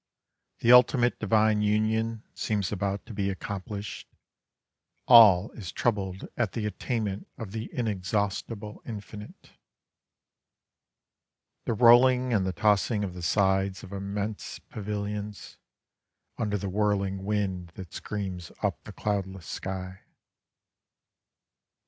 The 0.61 0.71
ultimate 0.71 1.19
divine 1.19 1.61
union 1.61 2.23
seems 2.33 2.71
about 2.71 3.05
to 3.05 3.13
be 3.13 3.29
accomplished, 3.29 4.07
All 5.07 5.51
is 5.51 5.71
troubled 5.71 6.27
at 6.35 6.53
the 6.53 6.65
attainment 6.65 7.27
Of 7.37 7.51
the 7.51 7.69
inexhaustible 7.71 8.81
infinite. 8.83 9.51
The 11.65 11.75
rolling 11.75 12.33
and 12.33 12.47
the 12.47 12.51
tossing 12.51 13.03
of 13.03 13.13
the 13.13 13.21
sides 13.21 13.83
of 13.83 13.93
immense 13.93 14.57
pavilions 14.57 15.59
Under 16.35 16.57
the 16.57 16.67
whirling 16.69 17.23
wind 17.23 17.67
that 17.75 17.93
screams 17.93 18.51
up 18.63 18.83
the 18.85 18.93
cloudless 18.93 19.45
sky. 19.45 20.01